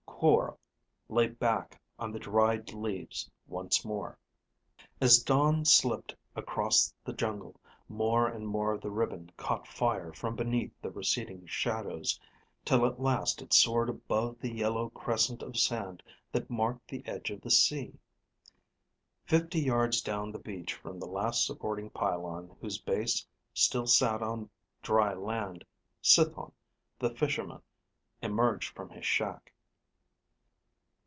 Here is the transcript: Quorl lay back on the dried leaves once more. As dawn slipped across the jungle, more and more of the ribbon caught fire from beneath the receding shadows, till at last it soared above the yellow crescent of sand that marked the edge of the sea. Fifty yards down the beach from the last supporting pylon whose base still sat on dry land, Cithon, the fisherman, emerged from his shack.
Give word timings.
Quorl 0.21 0.59
lay 1.09 1.29
back 1.29 1.81
on 1.97 2.11
the 2.11 2.19
dried 2.19 2.71
leaves 2.73 3.27
once 3.47 3.83
more. 3.83 4.19
As 5.01 5.23
dawn 5.23 5.65
slipped 5.65 6.13
across 6.35 6.93
the 7.03 7.11
jungle, 7.11 7.55
more 7.89 8.27
and 8.27 8.47
more 8.47 8.71
of 8.73 8.81
the 8.81 8.91
ribbon 8.91 9.31
caught 9.35 9.67
fire 9.67 10.13
from 10.13 10.35
beneath 10.35 10.79
the 10.79 10.91
receding 10.91 11.47
shadows, 11.47 12.19
till 12.63 12.85
at 12.85 13.01
last 13.01 13.41
it 13.41 13.51
soared 13.51 13.89
above 13.89 14.37
the 14.39 14.53
yellow 14.53 14.91
crescent 14.91 15.41
of 15.41 15.57
sand 15.57 16.03
that 16.31 16.51
marked 16.51 16.87
the 16.87 17.03
edge 17.07 17.31
of 17.31 17.41
the 17.41 17.49
sea. 17.49 17.97
Fifty 19.25 19.59
yards 19.61 20.01
down 20.03 20.31
the 20.31 20.37
beach 20.37 20.71
from 20.75 20.99
the 20.99 21.07
last 21.07 21.47
supporting 21.47 21.89
pylon 21.89 22.55
whose 22.61 22.77
base 22.77 23.25
still 23.55 23.87
sat 23.87 24.21
on 24.21 24.51
dry 24.83 25.15
land, 25.15 25.65
Cithon, 26.03 26.51
the 26.99 27.09
fisherman, 27.09 27.63
emerged 28.21 28.75
from 28.75 28.91
his 28.91 29.03
shack. 29.07 29.51